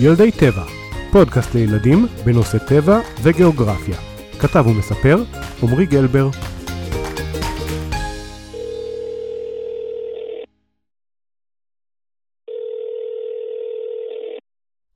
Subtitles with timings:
[0.00, 0.64] ילדי טבע,
[1.12, 3.96] פודקאסט לילדים בנושא טבע וגיאוגרפיה.
[4.40, 5.16] כתב ומספר,
[5.62, 6.28] עמרי גלבר.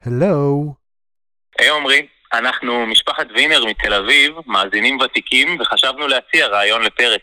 [0.03, 0.75] הלו.
[1.59, 7.23] היי עמרי, אנחנו משפחת וינר מתל אביב, מאזינים ותיקים, וחשבנו להציע רעיון לפרק.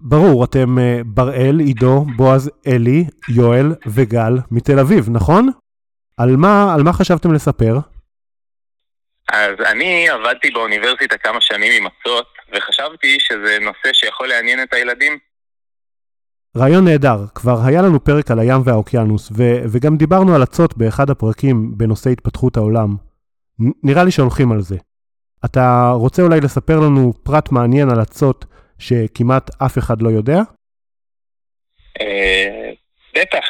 [0.00, 5.50] ברור, אתם uh, בראל, עידו, בועז, אלי, יואל וגל מתל אביב, נכון?
[6.16, 7.78] על מה, על מה חשבתם לספר?
[9.32, 15.18] אז אני עבדתי באוניברסיטה כמה שנים עם אצות, וחשבתי שזה נושא שיכול לעניין את הילדים.
[16.56, 21.10] רעיון נהדר, כבר היה לנו פרק על הים והאוקיינוס, ו- וגם דיברנו על אצות באחד
[21.10, 22.96] הפרקים בנושא התפתחות העולם.
[23.60, 24.76] נ- נראה לי שהולכים על זה.
[25.44, 28.44] אתה רוצה אולי לספר לנו פרט מעניין על אצות
[28.78, 30.38] שכמעט אף אחד לא יודע?
[32.00, 32.70] אה,
[33.14, 33.44] בטח.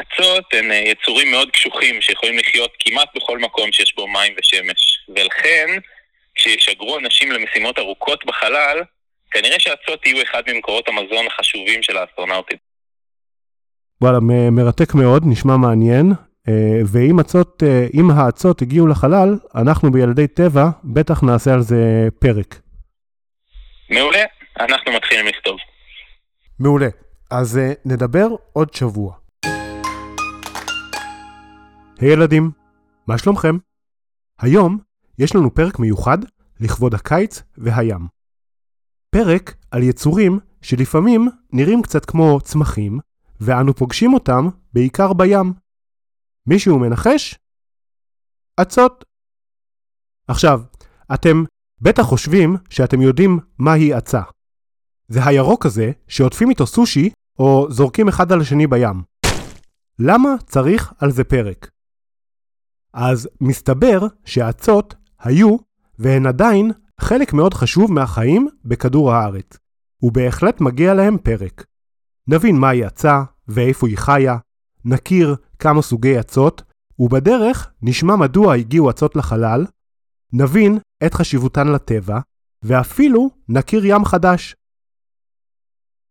[0.00, 4.98] אצות הן אה, יצורים מאוד קשוחים שיכולים לחיות כמעט בכל מקום שיש בו מים ושמש.
[5.08, 5.66] ולכן,
[6.34, 8.82] כשישגרו אנשים למשימות ארוכות בחלל,
[9.30, 12.58] כנראה שאצות יהיו אחד ממקורות המזון החשובים של האסטרונאוטים.
[14.00, 14.18] וואלה,
[14.50, 16.12] מרתק מאוד, נשמע מעניין.
[16.48, 22.08] אה, ואם אצות, אה, אם האצות הגיעו לחלל, אנחנו בילדי טבע בטח נעשה על זה
[22.18, 22.60] פרק.
[23.90, 24.24] מעולה,
[24.60, 25.56] אנחנו מתחילים לכתוב.
[26.60, 26.88] מעולה.
[27.30, 29.27] אז נדבר עוד שבוע.
[32.00, 32.50] היי ילדים,
[33.06, 33.56] מה שלומכם?
[34.38, 34.78] היום
[35.18, 36.18] יש לנו פרק מיוחד
[36.60, 38.06] לכבוד הקיץ והים.
[39.10, 42.98] פרק על יצורים שלפעמים נראים קצת כמו צמחים,
[43.40, 45.52] ואנו פוגשים אותם בעיקר בים.
[46.46, 47.38] מישהו מנחש?
[48.62, 49.04] אצות.
[50.28, 50.60] עכשיו,
[51.14, 51.44] אתם
[51.80, 54.22] בטח חושבים שאתם יודעים מהי אצה.
[55.08, 59.02] זה הירוק הזה שעוטפים איתו סושי או זורקים אחד על השני בים.
[59.98, 61.77] למה צריך על זה פרק?
[63.00, 65.56] אז מסתבר שהאצות היו,
[65.98, 66.70] והן עדיין,
[67.00, 69.58] חלק מאוד חשוב מהחיים בכדור הארץ,
[70.02, 71.64] ובהחלט מגיע להם פרק.
[72.28, 74.36] נבין מהי אצה ואיפה היא חיה,
[74.84, 76.62] נכיר כמה סוגי אצות,
[76.98, 79.66] ובדרך נשמע מדוע הגיעו אצות לחלל,
[80.32, 82.18] נבין את חשיבותן לטבע,
[82.62, 84.56] ואפילו נכיר ים חדש.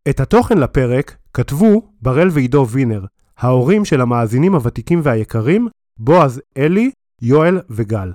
[0.10, 3.06] את התוכן לפרק כתבו בראל ועידו וינר,
[3.38, 5.68] ההורים של המאזינים הוותיקים והיקרים,
[6.00, 6.92] בועז אלי,
[7.22, 8.14] יואל וגל.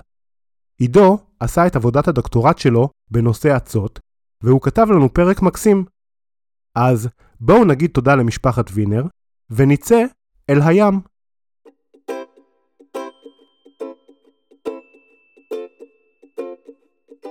[0.77, 3.99] עידו עשה את עבודת הדוקטורט שלו בנושא אצות,
[4.41, 5.85] והוא כתב לנו פרק מקסים.
[6.75, 9.03] אז בואו נגיד תודה למשפחת וינר,
[9.49, 10.03] ונצא
[10.49, 11.01] אל הים.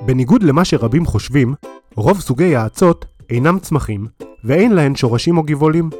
[0.06, 1.54] בניגוד למה שרבים חושבים,
[1.94, 4.06] רוב סוגי האצות אינם צמחים,
[4.44, 5.90] ואין להן שורשים או גבעולים.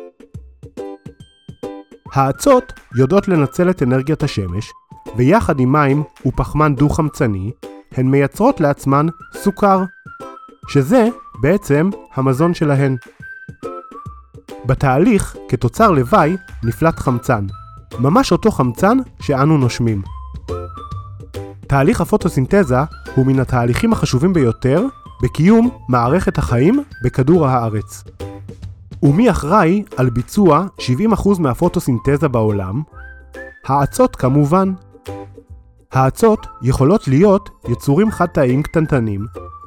[2.13, 4.73] האצות יודעות לנצל את אנרגיית השמש,
[5.17, 7.51] ויחד עם מים ופחמן דו-חמצני,
[7.93, 9.83] הן מייצרות לעצמן סוכר,
[10.69, 11.09] שזה
[11.41, 12.97] בעצם המזון שלהן.
[14.67, 17.47] בתהליך, כתוצר לוואי, נפלט חמצן,
[17.99, 20.03] ממש אותו חמצן שאנו נושמים.
[21.67, 22.77] תהליך הפוטוסינתזה
[23.15, 24.85] הוא מן התהליכים החשובים ביותר
[25.23, 28.05] בקיום מערכת החיים בכדור הארץ.
[29.03, 32.83] ומי אחראי על ביצוע 70% מהפוטוסינתזה בעולם?
[33.67, 34.73] האצות כמובן.
[35.93, 39.27] האצות יכולות להיות יצורים חד-תאיים קטנטנים,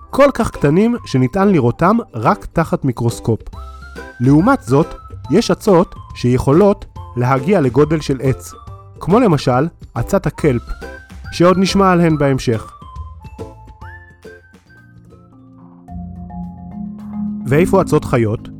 [0.09, 3.39] כל כך קטנים שניתן לראותם רק תחת מיקרוסקופ.
[4.19, 4.87] לעומת זאת,
[5.31, 6.85] יש אצות שיכולות
[7.15, 8.53] להגיע לגודל של עץ,
[8.99, 9.67] כמו למשל
[9.99, 10.61] אצת הקלפ,
[11.31, 12.71] שעוד נשמע עליהן בהמשך.
[17.47, 18.54] ואיפה אצות חיות?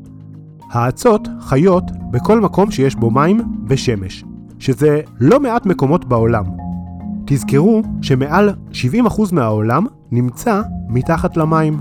[0.71, 4.23] האצות חיות בכל מקום שיש בו מים ושמש,
[4.59, 6.43] שזה לא מעט מקומות בעולם.
[7.25, 8.73] תזכרו שמעל 70%
[9.31, 11.79] מהעולם נמצא מתחת למים.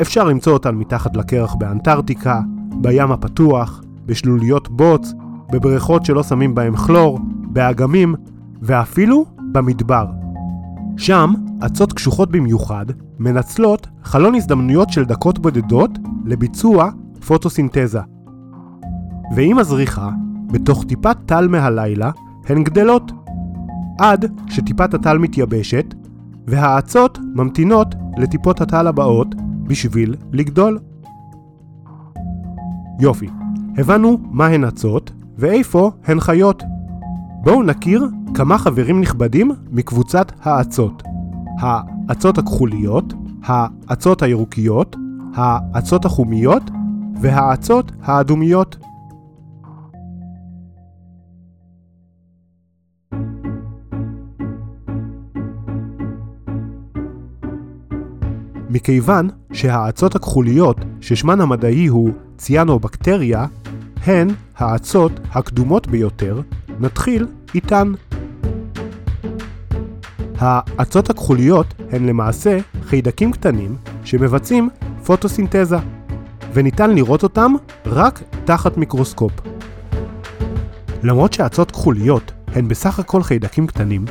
[0.00, 2.40] אפשר למצוא אותן מתחת לקרח באנטארקטיקה,
[2.80, 5.12] בים הפתוח, בשלוליות בוץ,
[5.52, 7.18] בבריכות שלא שמים בהם כלור,
[7.52, 8.14] באגמים,
[8.62, 10.23] ואפילו במדבר.
[10.96, 11.32] שם,
[11.66, 12.86] אצות קשוחות במיוחד
[13.18, 15.90] מנצלות חלון הזדמנויות של דקות בודדות
[16.24, 16.90] לביצוע
[17.26, 18.00] פוטוסינתזה.
[19.36, 20.10] ועם הזריחה,
[20.46, 22.10] בתוך טיפת טל מהלילה,
[22.46, 23.12] הן גדלות.
[23.98, 25.94] עד שטיפת הטל מתייבשת,
[26.46, 30.78] והאצות ממתינות לטיפות הטל הבאות בשביל לגדול.
[33.00, 33.28] יופי,
[33.76, 36.62] הבנו מה הן אצות ואיפה הן חיות.
[37.44, 41.02] בואו נכיר כמה חברים נכבדים מקבוצת האצות.
[41.58, 44.96] האצות הכחוליות, האצות הירוקיות,
[45.34, 46.62] האצות החומיות
[47.20, 48.76] והאצות האדומיות.
[58.70, 63.46] מכיוון שהאצות הכחוליות, ששמן המדעי הוא ציאנובקטריה,
[64.06, 66.40] הן האצות הקדומות ביותר
[66.80, 67.92] נתחיל איתן.
[70.38, 74.68] האצות הכחוליות הן למעשה חיידקים קטנים שמבצעים
[75.04, 75.76] פוטוסינתזה,
[76.52, 77.54] וניתן לראות אותם
[77.86, 79.32] רק תחת מיקרוסקופ.
[81.02, 84.04] למרות שאצות כחוליות הן בסך הכל חיידקים קטנים,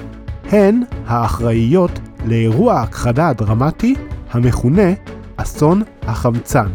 [0.52, 1.92] הן האחראיות
[2.26, 3.96] לאירוע ההכחדה הדרמטי
[4.32, 4.94] המכונה
[5.36, 6.68] אסון החמצן,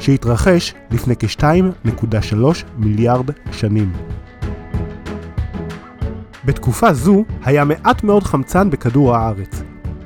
[0.00, 2.34] שהתרחש לפני כ-2.3
[2.76, 3.92] מיליארד שנים.
[6.46, 9.62] בתקופה זו היה מעט מאוד חמצן בכדור הארץ,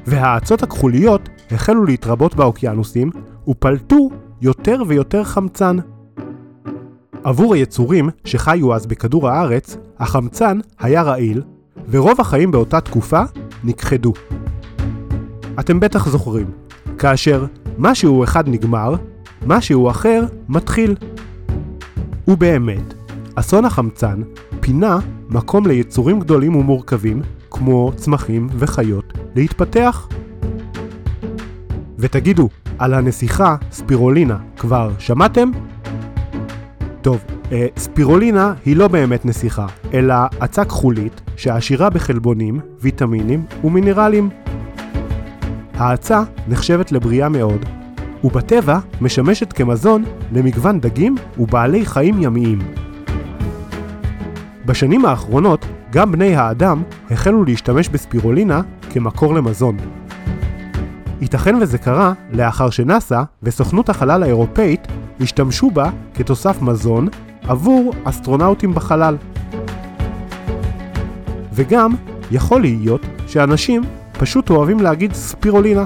[0.06, 3.10] והאצות הכחוליות החלו להתרבות באוקיינוסים
[3.48, 4.10] ופלטו
[4.40, 5.76] יותר ויותר חמצן.
[7.24, 11.42] עבור היצורים שחיו אז בכדור הארץ, החמצן היה רעיל,
[11.88, 13.22] ורוב החיים באותה תקופה
[13.64, 14.12] נכחדו.
[15.60, 16.46] אתם בטח זוכרים,
[16.98, 17.46] כאשר
[17.78, 18.94] משהו אחד נגמר,
[19.46, 20.94] משהו אחר מתחיל.
[22.28, 22.94] ובאמת,
[23.34, 24.22] אסון החמצן
[24.60, 24.98] פינה
[25.28, 30.08] מקום ליצורים גדולים ומורכבים, כמו צמחים וחיות, להתפתח.
[31.98, 32.48] ותגידו,
[32.78, 35.50] על הנסיכה ספירולינה כבר שמעתם?
[37.02, 44.28] טוב, אה, ספירולינה היא לא באמת נסיכה, אלא עצה כחולית שעשירה בחלבונים, ויטמינים ומינרלים.
[45.74, 47.64] העצה נחשבת לבריאה מאוד,
[48.24, 52.58] ובטבע משמשת כמזון למגוון דגים ובעלי חיים ימיים.
[54.70, 59.76] בשנים האחרונות, גם בני האדם החלו להשתמש בספירולינה כמקור למזון.
[61.20, 64.86] ייתכן וזה קרה לאחר שנאס"א וסוכנות החלל האירופאית
[65.20, 67.08] השתמשו בה כתוסף מזון
[67.42, 69.16] עבור אסטרונאוטים בחלל.
[71.52, 71.92] וגם
[72.30, 73.82] יכול להיות שאנשים
[74.12, 75.84] פשוט אוהבים להגיד ספירולינה.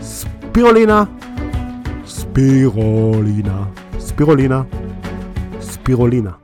[0.00, 1.04] ספירולינה.
[2.06, 3.64] ספירולינה.
[3.98, 4.62] ספירולינה.
[5.60, 6.43] ספירולינה.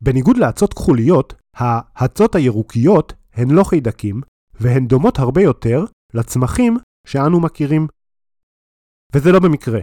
[0.00, 4.20] בניגוד לאצות כחוליות, האצות הירוקיות הן לא חיידקים,
[4.60, 5.84] והן דומות הרבה יותר
[6.14, 7.86] לצמחים שאנו מכירים.
[9.14, 9.80] וזה לא במקרה.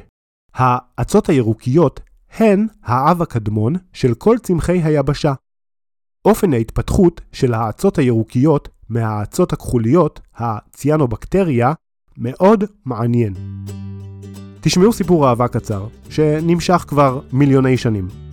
[0.54, 2.00] האצות הירוקיות
[2.38, 5.34] הן האב הקדמון של כל צמחי היבשה.
[6.26, 11.74] אופן ההתפתחות של האצות הירוקיות מהאצות הכחוליות, הציאנובקטריה,
[12.18, 13.34] מאוד מעניין.
[14.62, 18.25] תשמעו סיפור אהבה קצר, שנמשך כבר מיליוני שנים.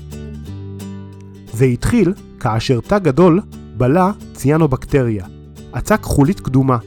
[1.52, 3.40] זה התחיל כאשר תא גדול
[3.76, 5.24] בלע ציאנובקטריה,
[5.72, 6.78] עצה כחולית קדומה,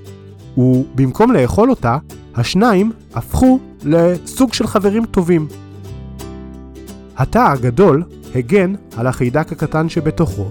[0.58, 1.98] ובמקום לאכול אותה,
[2.36, 5.48] השניים הפכו לסוג של חברים טובים.
[7.18, 8.04] התא הגדול
[8.36, 10.50] הגן על החיידק הקטן שבתוכו,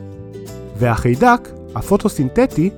[0.79, 2.71] והחיידק, הפוטוסינתטי,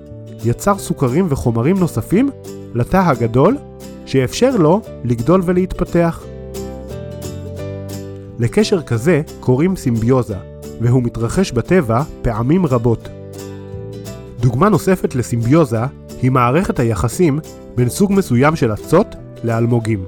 [0.45, 2.31] יצר סוכרים וחומרים נוספים
[2.75, 3.57] לתא הגדול,
[4.07, 6.23] שאפשר לו לגדול ולהתפתח.
[8.39, 10.37] לקשר כזה קוראים סימביוזה,
[10.81, 13.09] והוא מתרחש בטבע פעמים רבות.
[14.41, 15.81] דוגמה נוספת לסימביוזה
[16.23, 17.39] היא מערכת היחסים
[17.77, 19.07] בין סוג מסוים של אצות
[19.45, 20.05] לאלמוגים.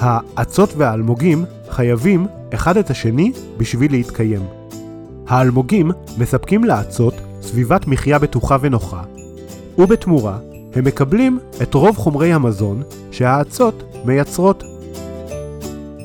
[0.00, 4.42] האצות והאלמוגים חייבים אחד את השני בשביל להתקיים.
[5.28, 9.02] האלמוגים מספקים לאצות סביבת מחיה בטוחה ונוחה,
[9.78, 10.38] ובתמורה
[10.74, 14.64] הם מקבלים את רוב חומרי המזון שהאצות מייצרות.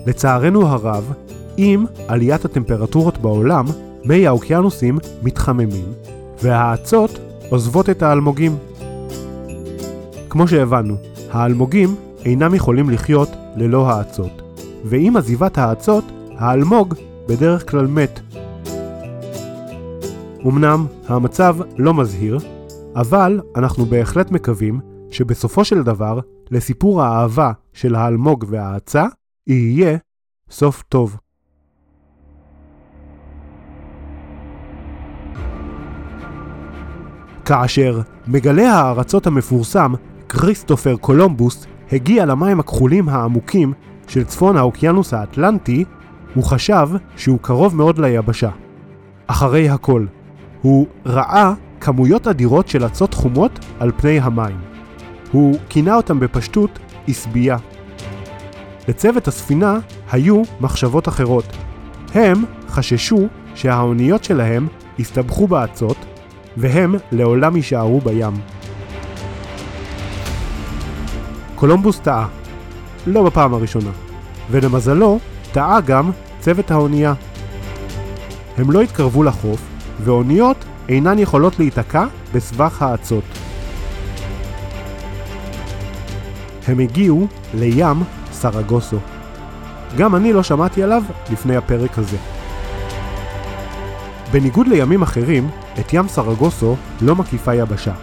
[0.06, 1.14] לצערנו הרב,
[1.58, 3.66] עם עליית הטמפרטורות בעולם,
[4.06, 5.86] מי האוקיינוסים מתחממים,
[6.42, 7.20] והאצות
[7.50, 8.58] עוזבות את האלמוגים.
[10.30, 10.96] כמו שהבנו,
[11.32, 11.96] האלמוגים
[12.26, 14.42] אינם יכולים לחיות ללא האצות,
[14.86, 16.04] ועם עזיבת האצות,
[16.38, 16.94] האלמוג
[17.28, 18.20] בדרך כלל מת.
[20.48, 22.38] אמנם המצב לא מזהיר,
[22.96, 24.80] אבל אנחנו בהחלט מקווים
[25.12, 26.20] שבסופו של דבר,
[26.52, 29.06] לסיפור האהבה של האלמוג והאצה,
[29.48, 29.98] יהיה
[30.50, 31.18] סוף טוב.
[37.46, 39.94] כאשר מגלה הארצות המפורסם,
[40.30, 43.74] כריסטופר קולומבוס, הגיע למים הכחולים העמוקים
[44.08, 45.86] של צפון האוקיינוס האטלנטי,
[46.36, 48.50] הוא חשב שהוא קרוב מאוד ליבשה.
[49.28, 50.06] אחרי הכל,
[50.62, 54.58] הוא ראה כמויות אדירות של אצות חומות על פני המים.
[55.32, 57.58] הוא כינה אותם בפשטות עשבייה.
[58.88, 59.80] לצוות הספינה
[60.12, 61.46] היו מחשבות אחרות.
[62.14, 64.68] הם חששו שהאוניות שלהם
[65.00, 65.98] הסתבכו באצות
[66.58, 68.34] והם לעולם יישארו בים.
[71.56, 72.28] קולומבוס טעה,
[73.08, 73.90] לא בפעם הראשונה,
[74.52, 75.20] ולמזלו
[75.52, 77.14] טעה גם צוות האונייה.
[78.58, 79.62] הם לא התקרבו לחוף,
[80.04, 83.24] ואוניות אינן יכולות להיתקע בסבך האצות.
[86.68, 88.98] הם הגיעו לים סרגוסו.
[89.98, 92.18] גם אני לא שמעתי עליו לפני הפרק הזה.
[94.32, 95.50] בניגוד לימים אחרים,
[95.80, 97.94] את ים סרגוסו לא מקיפה יבשה.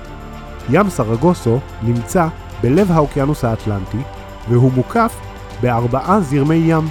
[0.70, 2.28] ים סרגוסו נמצא
[2.60, 3.98] בלב האוקיינוס האטלנטי,
[4.48, 5.16] והוא מוקף
[5.60, 6.88] בארבעה זרמי ים.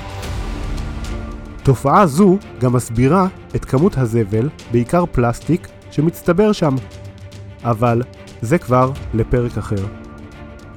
[1.64, 6.76] תופעה זו גם מסבירה את כמות הזבל, בעיקר פלסטיק, שמצטבר שם.
[7.64, 8.02] אבל
[8.42, 9.86] זה כבר לפרק אחר.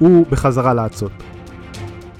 [0.01, 1.11] ובחזרה לאצות.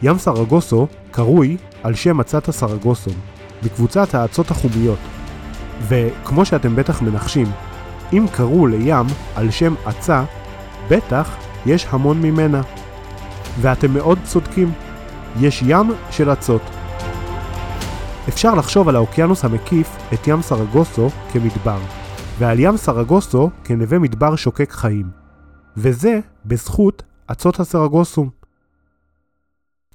[0.04, 3.14] ים סרגוסו קרוי על שם אצת הסרגוסום,
[3.64, 5.00] בקבוצת האצות החומיות.
[5.88, 7.48] וכמו שאתם בטח מנחשים,
[8.14, 9.06] אם קראו לים
[9.36, 10.24] על שם אצה,
[10.90, 12.62] בטח יש המון ממנה.
[13.62, 14.72] ואתם מאוד צודקים,
[15.40, 16.62] יש ים של אצות.
[18.30, 21.80] אפשר לחשוב על האוקיינוס המקיף את ים סרגוסו כמדבר,
[22.40, 25.10] ועל ים סרגוסו כנווה מדבר שוקק חיים.
[25.78, 28.30] וזה בזכות אצות הסרגוסום.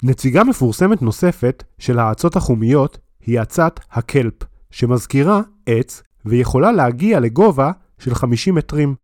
[0.02, 4.34] נציגה מפורסמת נוספת של האצות החומיות היא אצת הקלפ,
[4.70, 8.95] שמזכירה עץ ויכולה להגיע לגובה של 50 מטרים.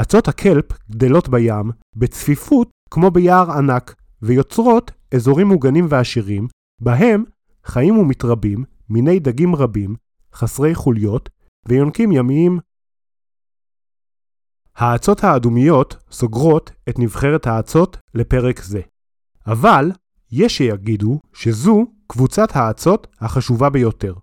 [0.00, 6.48] אצות הקלפ גדלות בים בצפיפות כמו ביער ענק, ויוצרות אזורים מוגנים ועשירים,
[6.80, 7.24] בהם
[7.64, 9.94] חיים ומתרבים מיני דגים רבים,
[10.34, 11.28] חסרי חוליות
[11.68, 12.58] ויונקים ימיים.
[14.76, 18.80] האצות האדומיות סוגרות את נבחרת האצות לפרק זה.
[19.46, 19.90] אבל
[20.32, 24.14] יש שיגידו שזו קבוצת האצות החשובה ביותר.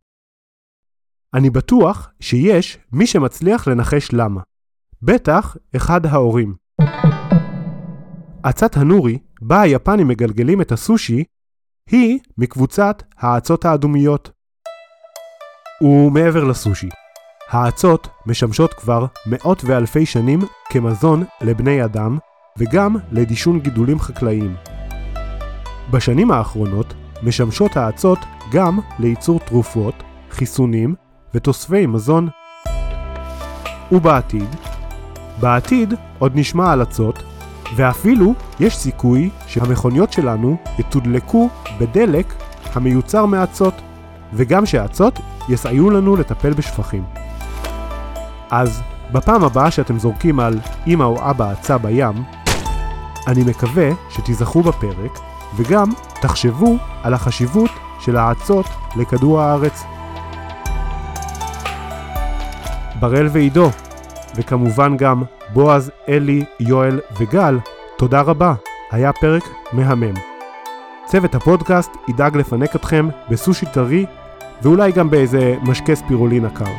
[1.34, 4.42] אני בטוח שיש מי שמצליח לנחש למה.
[5.02, 6.56] בטח אחד ההורים.
[8.50, 11.24] אצת הנורי, בה היפנים מגלגלים את הסושי,
[11.90, 14.32] היא מקבוצת האצות האדומיות.
[15.82, 16.90] ומעבר לסושי,
[17.50, 22.18] האצות משמשות כבר מאות ואלפי שנים כמזון לבני אדם
[22.58, 24.56] וגם לדישון גידולים חקלאיים.
[25.92, 26.94] בשנים האחרונות
[27.24, 28.20] משמשות האצות
[28.52, 29.96] גם לייצור תרופות,
[30.30, 30.96] חיסונים
[31.36, 32.28] ותוספי מזון.
[33.92, 34.56] ובעתיד?
[35.40, 37.24] בעתיד עוד נשמע על אצות,
[37.76, 42.34] ואפילו יש סיכוי שהמכוניות שלנו יתודלקו בדלק
[42.74, 43.74] המיוצר מאצות,
[44.34, 45.20] וגם שהאצות
[45.50, 47.04] יסייעו לנו לטפל בשפכים.
[48.50, 48.82] אז
[49.12, 52.24] בפעם הבאה שאתם זורקים על אמא או אבא אצה בים,
[53.28, 55.20] אני מקווה שתיזכרו בפרק
[55.56, 55.90] וגם
[56.22, 58.66] תחשבו על החשיבות של האצות
[58.96, 59.84] לכדור הארץ.
[63.00, 63.70] בראל ועידו,
[64.36, 65.24] וכמובן גם
[65.54, 67.60] בועז, אלי, יואל וגל,
[67.98, 68.54] תודה רבה,
[68.92, 70.14] היה פרק מהמם.
[71.06, 74.06] צוות הפודקאסט ידאג לפנק אתכם בסושי טרי
[74.62, 76.72] ואולי גם באיזה משקה ספירולינה קר.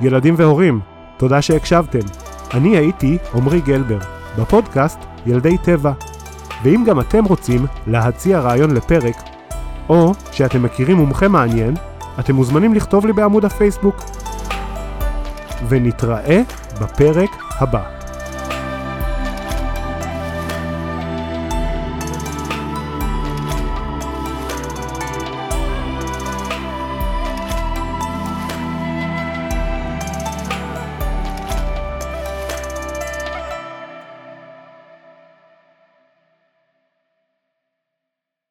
[0.00, 0.80] ילדים והורים,
[1.16, 2.06] תודה שהקשבתם.
[2.54, 3.98] אני הייתי עמרי גלבר,
[4.38, 5.92] בפודקאסט ילדי טבע.
[6.62, 9.22] ואם גם אתם רוצים להציע רעיון לפרק,
[9.88, 11.74] או שאתם מכירים מומחה מעניין,
[12.20, 13.96] אתם מוזמנים לכתוב לי בעמוד הפייסבוק.
[15.68, 16.42] ונתראה
[16.80, 18.01] בפרק הבא.